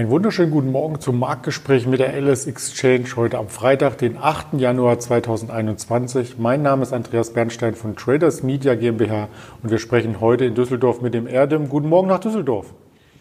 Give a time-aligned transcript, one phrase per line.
[0.00, 4.54] Einen wunderschönen guten Morgen zum Marktgespräch mit der LS Exchange heute am Freitag, den 8.
[4.54, 6.38] Januar 2021.
[6.38, 9.28] Mein Name ist Andreas Bernstein von Traders Media GmbH
[9.62, 11.68] und wir sprechen heute in Düsseldorf mit dem Erdem.
[11.68, 12.72] Guten Morgen nach Düsseldorf.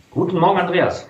[0.10, 1.06] Guten Morgen, Andreas.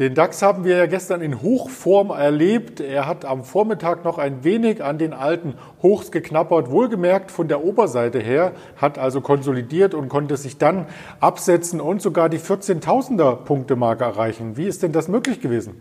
[0.00, 2.80] Den DAX haben wir ja gestern in Hochform erlebt.
[2.80, 7.62] Er hat am Vormittag noch ein wenig an den alten Hochs geknappert, wohlgemerkt von der
[7.62, 10.86] Oberseite her, hat also konsolidiert und konnte sich dann
[11.20, 14.56] absetzen und sogar die 14.000er Punktemarke erreichen.
[14.56, 15.76] Wie ist denn das möglich gewesen?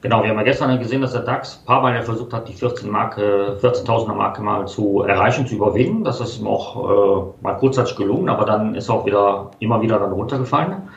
[0.00, 2.54] Genau, wir haben ja gestern gesehen, dass der DAX ein paar Mal versucht hat, die
[2.54, 6.02] 14 Marke, 14.000er Marke mal zu erreichen, zu überwinden.
[6.02, 9.80] Das ist ihm auch äh, mal kurzzeitig gelungen, aber dann ist er auch wieder, immer
[9.80, 10.88] wieder dann runtergefallen.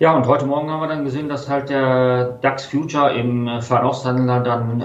[0.00, 3.60] Ja, und heute Morgen haben wir dann gesehen, dass halt der DAX Future im äh,
[3.60, 4.80] Fernosthandel dann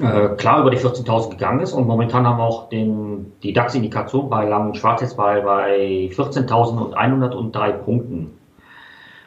[0.00, 3.52] äh, äh, klar über die 14.000 gegangen ist und momentan haben wir auch den, die
[3.52, 8.38] DAX-Indikation bei langen Schwarz jetzt bei, bei 14.103 Punkten.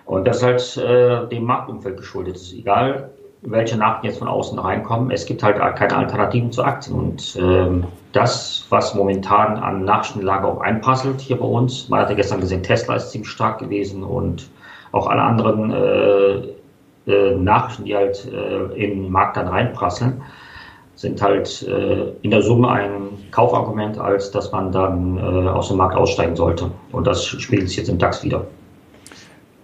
[0.06, 2.38] Und das ist halt äh, dem Marktumfeld geschuldet.
[2.38, 5.12] ist egal, welche Nachrichten jetzt von außen reinkommen.
[5.12, 6.96] Es gibt halt keine Alternativen zu Aktien.
[6.96, 12.16] Und ähm, das, was momentan an Nachrichtenlage auch einpasselt hier bei uns, man hat ja
[12.16, 14.50] gestern gesehen, Tesla ist ziemlich stark gewesen und
[14.92, 20.22] auch alle anderen äh, äh, Nachrichten, die halt äh, im Markt dann reinprasseln,
[20.96, 22.92] sind halt äh, in der Summe ein
[23.32, 26.72] Kaufargument, als dass man dann äh, aus dem Markt aussteigen sollte.
[26.92, 28.46] Und das spiegelt sich jetzt im DAX wieder.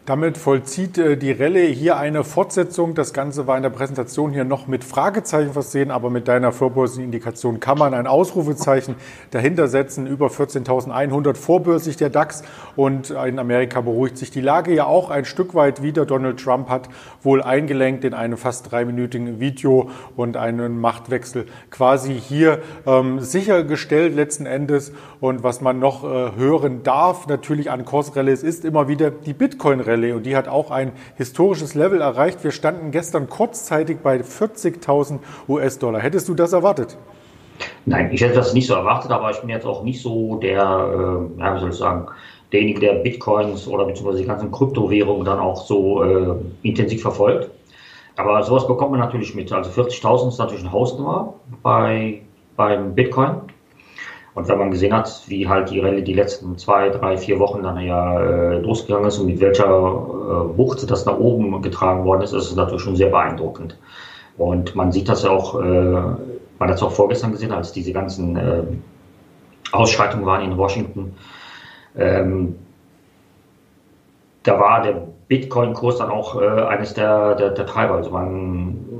[0.05, 2.93] Damit vollzieht äh, die Rallye hier eine Fortsetzung.
[2.93, 7.05] Das Ganze war in der Präsentation hier noch mit Fragezeichen versehen, aber mit deiner vorbörslichen
[7.05, 8.95] Indikation kann man ein Ausrufezeichen
[9.31, 10.05] dahinter setzen.
[10.05, 12.43] Über 14.100 vorbörslich der DAX
[12.75, 16.05] und in Amerika beruhigt sich die Lage ja auch ein Stück weit wieder.
[16.05, 16.89] Donald Trump hat
[17.21, 24.47] wohl eingelenkt in einem fast dreiminütigen Video und einen Machtwechsel quasi hier ähm, sichergestellt letzten
[24.47, 24.91] Endes.
[25.21, 29.92] Und was man noch äh, hören darf, natürlich an Kursrallyes, ist immer wieder die Bitcoin-Rallye.
[29.93, 32.43] Rallye und die hat auch ein historisches Level erreicht.
[32.43, 36.01] Wir standen gestern kurzzeitig bei 40.000 US-Dollar.
[36.01, 36.97] Hättest du das erwartet?
[37.85, 40.61] Nein, ich hätte das nicht so erwartet, aber ich bin jetzt auch nicht so der,
[40.61, 42.07] äh, wie soll ich sagen,
[42.51, 47.49] derjenige, der Bitcoins oder beziehungsweise die ganzen Kryptowährungen dann auch so äh, intensiv verfolgt.
[48.15, 49.51] Aber sowas bekommt man natürlich mit.
[49.51, 51.33] Also 40.000 ist natürlich eine Hausnummer
[51.63, 52.21] bei,
[52.55, 53.41] beim Bitcoin.
[54.35, 57.61] Und wenn man gesehen hat, wie halt die Rallye die letzten zwei, drei, vier Wochen
[57.61, 62.23] dann ja äh, losgegangen ist und mit welcher äh, Wucht das nach oben getragen worden
[62.23, 63.77] ist, ist es natürlich schon sehr beeindruckend.
[64.37, 67.93] Und man sieht das ja auch, äh, man hat es auch vorgestern gesehen, als diese
[67.93, 68.63] ganzen äh,
[69.71, 71.13] Ausschreitungen waren in Washington.
[71.95, 72.55] Ähm,
[74.41, 77.95] da war der Bitcoin-Kurs dann auch äh, eines der, der, der Treiber.
[77.95, 78.92] Also man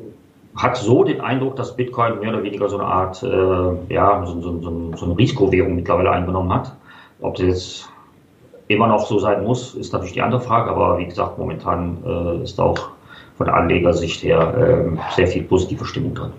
[0.55, 4.39] hat so den Eindruck, dass Bitcoin mehr oder weniger so eine Art, äh, ja, so,
[4.41, 6.75] so, so, so eine Risikowährung mittlerweile eingenommen hat.
[7.21, 7.89] Ob das jetzt
[8.67, 12.43] immer noch so sein muss, ist natürlich die andere Frage, aber wie gesagt, momentan äh,
[12.43, 12.89] ist auch
[13.37, 16.31] von der Anlegersicht her äh, sehr viel positive Stimmung drin.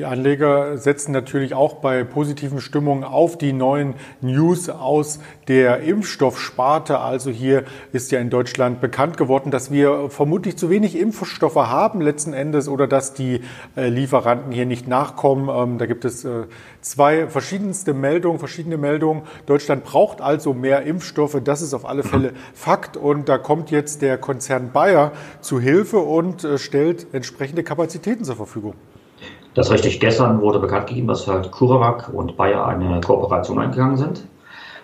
[0.00, 7.00] Die Anleger setzen natürlich auch bei positiven Stimmungen auf die neuen News aus der Impfstoffsparte.
[7.00, 12.00] Also hier ist ja in Deutschland bekannt geworden, dass wir vermutlich zu wenig Impfstoffe haben
[12.00, 13.42] letzten Endes oder dass die
[13.76, 15.50] äh, Lieferanten hier nicht nachkommen.
[15.50, 16.44] Ähm, da gibt es äh,
[16.80, 19.24] zwei verschiedenste Meldungen, verschiedene Meldungen.
[19.44, 21.36] Deutschland braucht also mehr Impfstoffe.
[21.44, 22.96] Das ist auf alle Fälle Fakt.
[22.96, 25.12] Und da kommt jetzt der Konzern Bayer
[25.42, 28.72] zu Hilfe und äh, stellt entsprechende Kapazitäten zur Verfügung.
[29.54, 29.98] Das richtig.
[30.00, 34.24] Gestern wurde bekannt gegeben, dass halt CureVac und Bayer eine Kooperation eingegangen sind.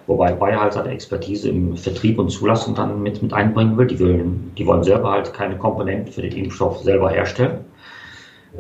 [0.07, 3.87] Wobei Bayer halt seine Expertise im Vertrieb und Zulassung dann mit, mit einbringen will.
[3.87, 4.25] Die, will.
[4.57, 7.65] die wollen selber halt keine Komponenten für den Impfstoff selber herstellen.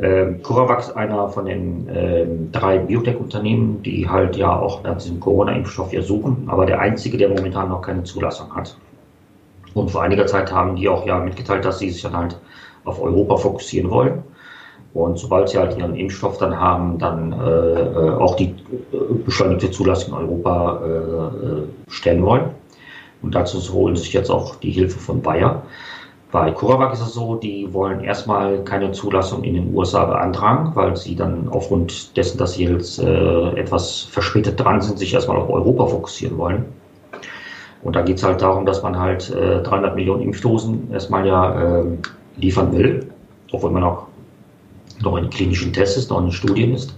[0.00, 5.20] Ähm, CureVac ist einer von den ähm, drei Biotech-Unternehmen, die halt ja auch nach diesem
[5.20, 8.76] Corona-Impfstoff ja suchen, aber der einzige, der momentan noch keine Zulassung hat.
[9.72, 12.38] Und vor einiger Zeit haben die auch ja mitgeteilt, dass sie sich dann halt
[12.84, 14.22] auf Europa fokussieren wollen.
[14.96, 18.46] Und sobald sie halt ihren Impfstoff dann haben, dann äh, äh auch die
[18.92, 22.44] äh, beschleunigte Zulassung in Europa äh, äh, stellen wollen.
[23.20, 25.62] Und dazu holen sich jetzt auch die Hilfe von Bayer.
[26.32, 30.96] Bei CureVac ist es so, die wollen erstmal keine Zulassung in den USA beantragen, weil
[30.96, 35.50] sie dann aufgrund dessen, dass sie jetzt äh, etwas verspätet dran sind, sich erstmal auf
[35.50, 36.64] Europa fokussieren wollen.
[37.82, 41.80] Und da geht es halt darum, dass man halt äh, 300 Millionen Impfdosen erstmal ja
[41.80, 41.84] äh,
[42.36, 43.06] liefern will,
[43.52, 44.06] obwohl man auch
[45.02, 46.96] noch in klinischen Tests ist, noch in Studien ist.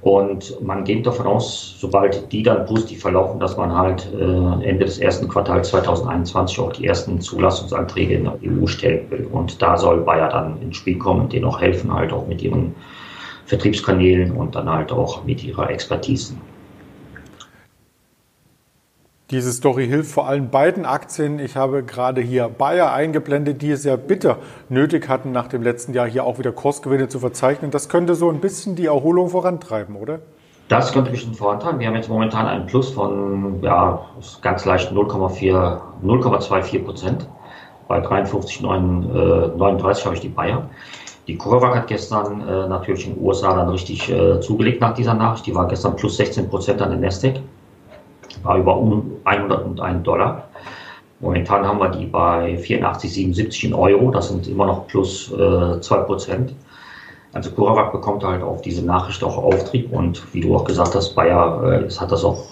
[0.00, 4.84] Und man geht davon aus, sobald die dann positiv verlaufen, dass man halt äh, Ende
[4.84, 9.28] des ersten Quartals 2021 auch die ersten Zulassungsanträge in der EU stellen will.
[9.30, 12.74] Und da soll Bayer dann ins Spiel kommen denen auch helfen, halt auch mit ihren
[13.46, 16.34] Vertriebskanälen und dann halt auch mit ihrer Expertise.
[19.30, 21.38] Diese Story hilft vor allem beiden Aktien.
[21.38, 24.38] Ich habe gerade hier Bayer eingeblendet, die es ja bitter
[24.70, 27.70] nötig hatten, nach dem letzten Jahr hier auch wieder Kursgewinne zu verzeichnen.
[27.70, 30.20] Das könnte so ein bisschen die Erholung vorantreiben, oder?
[30.68, 31.78] Das könnte ein bisschen vorantreiben.
[31.78, 34.00] Wir haben jetzt momentan einen Plus von ja,
[34.40, 37.28] ganz leicht 0,4, 0,24 Prozent.
[37.86, 40.70] Bei 53,39 äh, habe ich die Bayer.
[41.26, 45.12] Die CoreVac hat gestern äh, natürlich in den USA dann richtig äh, zugelegt nach dieser
[45.12, 45.44] Nachricht.
[45.44, 47.42] Die war gestern plus 16 Prozent an den Nasdaq
[48.48, 48.76] war über
[49.24, 50.48] 101 Dollar.
[51.20, 54.10] Momentan haben wir die bei 84,77 in Euro.
[54.10, 56.54] Das sind immer noch plus äh, 2 Prozent.
[57.34, 61.14] Also CuraVac bekommt halt auf diese Nachricht auch Auftrieb und wie du auch gesagt hast,
[61.14, 62.42] Bayer äh, hat das auch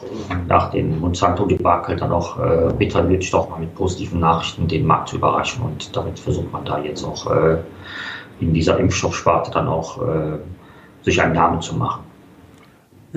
[0.49, 5.09] nach dem Monsanto-Debakel dann auch äh, bitter nötig, doch mal mit positiven Nachrichten den Markt
[5.09, 7.57] zu überraschen und damit versucht man da jetzt auch äh,
[8.41, 10.39] in dieser Impfstoffsparte dann auch äh,
[11.03, 12.05] sich einen Namen zu machen.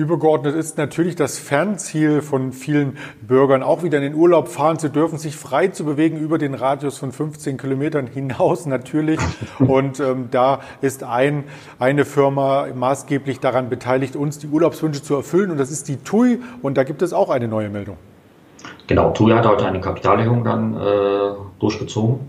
[0.00, 4.88] Übergeordnet ist natürlich das Fernziel von vielen Bürgern, auch wieder in den Urlaub fahren zu
[4.88, 9.20] dürfen, sich frei zu bewegen über den Radius von 15 Kilometern hinaus natürlich.
[9.58, 11.44] Und ähm, da ist ein,
[11.78, 15.50] eine Firma maßgeblich daran beteiligt, uns die Urlaubswünsche zu erfüllen.
[15.50, 16.38] Und das ist die TUI.
[16.62, 17.98] Und da gibt es auch eine neue Meldung.
[18.86, 22.20] Genau, TUI hat heute eine Kapitalerhöhung dann äh, durchgezogen.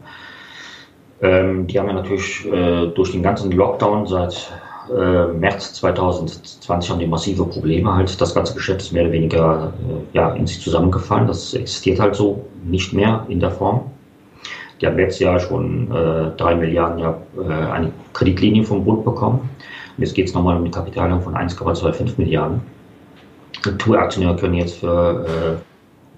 [1.21, 4.51] Ähm, die haben ja natürlich äh, durch den ganzen Lockdown seit
[4.91, 7.93] äh, März 2020 haben die massive Probleme.
[7.93, 11.27] Halt, das ganze Geschäft ist mehr oder weniger äh, ja, in sich zusammengefallen.
[11.27, 13.91] Das existiert halt so nicht mehr in der Form.
[14.79, 19.49] Die haben letztes Jahr schon äh, drei Milliarden ja, äh, eine Kreditlinie vom Bund bekommen.
[19.97, 22.61] Und jetzt geht es nochmal um eine Kapitalierung von 1,25 Milliarden.
[23.77, 25.59] Tour-Aktionäre können jetzt für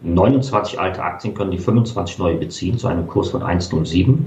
[0.03, 4.17] äh, 29 alte Aktien können die 25 neue beziehen zu einem Kurs von 1,07.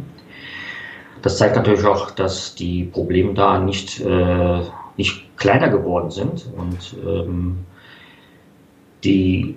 [1.22, 4.60] Das zeigt natürlich auch, dass die Probleme da nicht, äh,
[4.96, 6.46] nicht kleiner geworden sind.
[6.56, 7.58] Und ähm,
[9.04, 9.56] die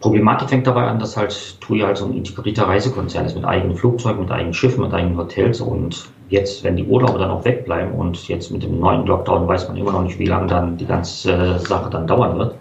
[0.00, 3.76] Problematik fängt dabei an, dass halt TUI halt so ein integrierter Reisekonzern ist mit eigenen
[3.76, 5.60] Flugzeugen, mit eigenen Schiffen, mit eigenen Hotels.
[5.60, 9.68] Und jetzt, wenn die Urlaube dann auch wegbleiben und jetzt mit dem neuen Lockdown weiß
[9.68, 12.56] man immer noch nicht, wie lange dann die ganze Sache dann dauern wird,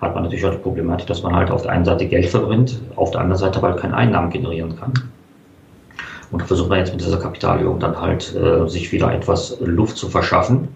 [0.00, 2.80] hat man natürlich auch die Problematik, dass man halt auf der einen Seite Geld verbrennt,
[2.96, 4.92] auf der anderen Seite aber halt keine Einnahmen generieren kann.
[6.30, 10.08] Und versucht man jetzt mit dieser Kapitalerhöhung dann halt äh, sich wieder etwas Luft zu
[10.08, 10.68] verschaffen.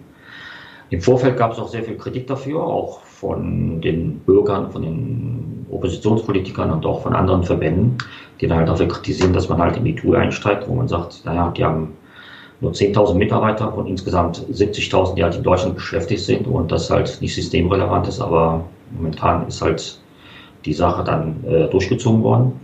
[0.89, 5.65] Im Vorfeld gab es auch sehr viel Kritik dafür, auch von den Bürgern, von den
[5.69, 7.97] Oppositionspolitikern und auch von anderen Verbänden,
[8.39, 11.23] die dann halt dafür kritisieren, dass man halt in die Tour einsteigt, wo man sagt,
[11.23, 11.93] naja, die haben
[12.59, 17.17] nur 10.000 Mitarbeiter von insgesamt 70.000, die halt in Deutschland beschäftigt sind und das halt
[17.21, 19.99] nicht systemrelevant ist, aber momentan ist halt
[20.65, 22.59] die Sache dann äh, durchgezogen worden.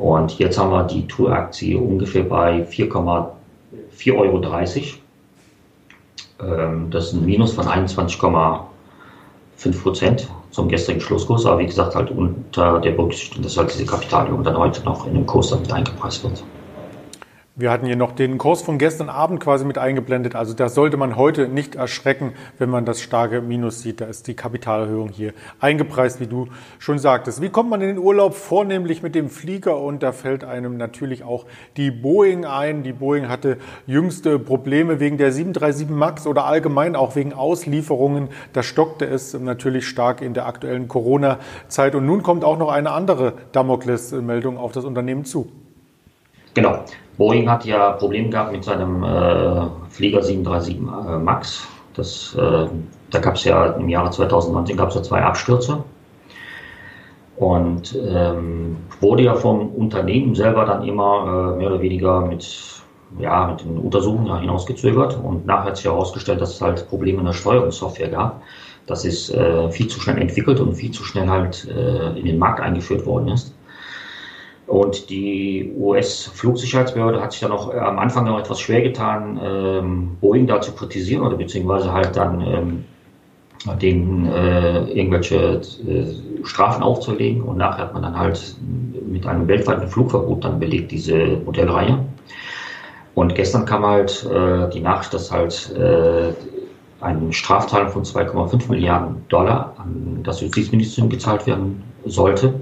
[0.00, 4.40] Und jetzt haben wir die Tour-Aktie ungefähr bei 4,4,30 Euro.
[6.42, 11.44] Ähm, das ist ein Minus von 21,5 Prozent zum gestrigen Schlusskurs.
[11.44, 15.12] Aber wie gesagt, halt unter der Berücksichtigung, dass halt diese Kapitalierung dann heute noch in
[15.12, 16.42] den Kurs damit eingepreist wird.
[17.60, 20.34] Wir hatten hier noch den Kurs von gestern Abend quasi mit eingeblendet.
[20.34, 24.00] Also da sollte man heute nicht erschrecken, wenn man das starke Minus sieht.
[24.00, 26.48] Da ist die Kapitalerhöhung hier eingepreist, wie du
[26.78, 27.42] schon sagtest.
[27.42, 28.34] Wie kommt man in den Urlaub?
[28.34, 31.44] Vornehmlich mit dem Flieger und da fällt einem natürlich auch
[31.76, 32.82] die Boeing ein.
[32.82, 38.30] Die Boeing hatte jüngste Probleme wegen der 737 MAX oder allgemein auch wegen Auslieferungen.
[38.54, 41.94] Da stockte es natürlich stark in der aktuellen Corona-Zeit.
[41.94, 45.52] Und nun kommt auch noch eine andere Damokles-Meldung auf das Unternehmen zu.
[46.54, 46.84] Genau.
[47.16, 51.68] Boeing hat ja Probleme gehabt mit seinem äh, Flieger 737 äh, MAX.
[51.94, 52.66] Das, äh,
[53.10, 55.84] da gab es ja im Jahre 2019 gab es ja zwei Abstürze.
[57.36, 62.46] Und ähm, wurde ja vom Unternehmen selber dann immer äh, mehr oder weniger mit,
[63.18, 65.18] ja, mit den Untersuchungen hinausgezögert.
[65.22, 68.42] Und nachher hat sich herausgestellt, dass es halt Probleme in der Steuerungssoftware gab.
[68.86, 72.60] Das ist äh, viel zu schnell entwickelt und viel zu schnell halt in den Markt
[72.60, 73.54] eingeführt worden ist.
[74.70, 80.16] Und die US-Flugsicherheitsbehörde hat sich dann auch äh, am Anfang noch etwas schwer getan, ähm,
[80.20, 82.84] Boeing da zu kritisieren oder beziehungsweise halt dann ähm,
[83.82, 87.42] denen äh, irgendwelche äh, Strafen aufzulegen.
[87.42, 88.54] Und nachher hat man dann halt
[89.08, 91.98] mit einem weltweiten Flugverbot dann belegt, diese Modellreihe.
[93.16, 96.32] Und gestern kam halt äh, die Nachricht, dass halt äh,
[97.00, 102.54] ein Strafzahlung von 2,5 Milliarden Dollar an das Justizministerium gezahlt werden sollte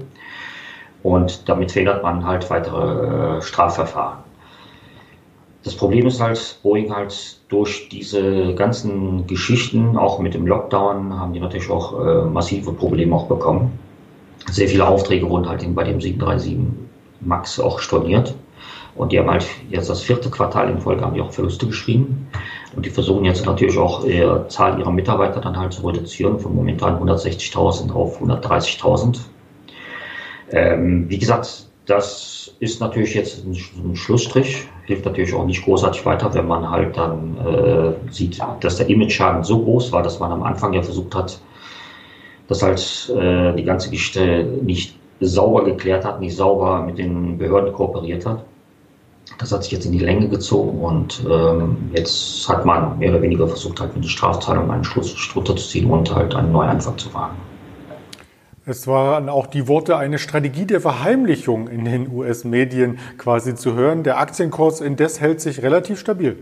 [1.03, 4.19] und damit verhindert man halt weitere äh, Strafverfahren.
[5.63, 11.33] Das Problem ist halt, Boeing halt durch diese ganzen Geschichten, auch mit dem Lockdown, haben
[11.33, 13.77] die natürlich auch äh, massive Probleme auch bekommen.
[14.49, 16.57] Sehr viele Aufträge wurden halt bei dem 737
[17.21, 18.33] MAX auch storniert.
[18.95, 22.27] Und die haben halt jetzt das vierte Quartal in Folge haben die auch Verluste geschrieben.
[22.75, 26.55] Und die versuchen jetzt natürlich auch die Zahl ihrer Mitarbeiter dann halt zu reduzieren von
[26.55, 29.19] momentan 160.000 auf 130.000
[30.51, 36.33] Ähm, wie gesagt, das ist natürlich jetzt ein Schlussstrich, hilft natürlich auch nicht großartig weiter,
[36.33, 40.43] wenn man halt dann äh, sieht, dass der Image-Schaden so groß war, dass man am
[40.43, 41.39] Anfang ja versucht hat,
[42.47, 47.73] dass halt äh, die ganze Geschichte nicht sauber geklärt hat, nicht sauber mit den Behörden
[47.73, 48.43] kooperiert hat.
[49.37, 53.21] Das hat sich jetzt in die Länge gezogen und ähm, jetzt hat man mehr oder
[53.21, 56.97] weniger versucht, halt mit der Strafzahlung einen Schluss drunter zu ziehen und halt einen Neuanfang
[56.97, 57.37] zu wagen.
[58.69, 64.03] Es waren auch die Worte, eine Strategie der Verheimlichung in den US-Medien quasi zu hören.
[64.03, 66.37] Der Aktienkurs indes hält sich relativ stabil.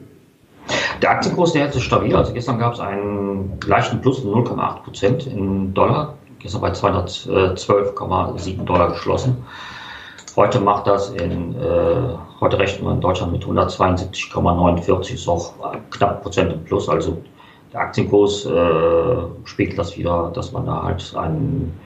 [1.01, 2.13] Der Aktienkurs, der hält sich stabil.
[2.13, 6.15] Also gestern gab es einen leichten Plus von 0,8 Prozent in Dollar.
[6.39, 9.37] Gestern bei 212,7 Dollar geschlossen.
[10.35, 11.59] Heute macht das in, äh,
[12.41, 15.53] heute rechnen wir in Deutschland mit 172,49, ist auch
[15.91, 16.89] knapp Prozent im Plus.
[16.89, 17.21] Also
[17.71, 19.15] der Aktienkurs äh,
[19.45, 21.79] spiegelt das wieder, dass man da halt einen,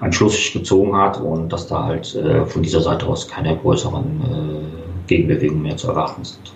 [0.00, 4.04] einen Schluss gezogen hat und dass da halt äh, von dieser Seite aus keine größeren
[4.04, 6.52] äh, Gegenbewegungen mehr zu erwarten sind.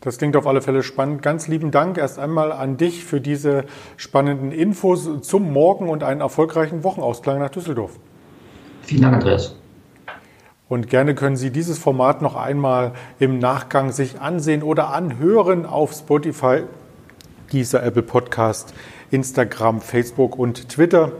[0.00, 1.22] Das klingt auf alle Fälle spannend.
[1.22, 3.64] Ganz lieben Dank erst einmal an dich für diese
[3.96, 7.92] spannenden Infos zum Morgen und einen erfolgreichen Wochenausklang nach Düsseldorf.
[8.82, 9.54] Vielen Dank, Andreas.
[10.68, 15.92] Und gerne können Sie dieses Format noch einmal im Nachgang sich ansehen oder anhören auf
[15.92, 16.62] Spotify,
[17.52, 18.74] dieser Apple Podcast,
[19.12, 21.12] Instagram, Facebook und Twitter.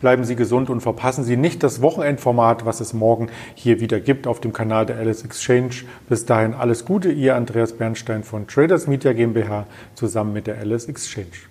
[0.00, 4.26] Bleiben Sie gesund und verpassen Sie nicht das Wochenendformat, was es morgen hier wieder gibt
[4.26, 5.84] auf dem Kanal der Alice Exchange.
[6.08, 10.86] Bis dahin alles Gute, Ihr Andreas Bernstein von Traders Media GmbH zusammen mit der Alice
[10.86, 11.49] Exchange.